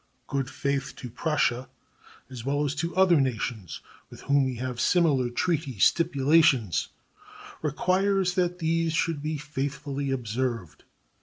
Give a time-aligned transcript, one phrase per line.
[0.25, 1.69] Good faith to Prussia,
[2.27, 6.87] as well as to other nations with whom we have similar treaty stipulations,
[7.61, 10.85] requires that these should be faithfully observed.